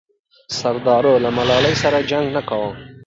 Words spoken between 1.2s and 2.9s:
له ملالۍ سره جنګ نه کاوه.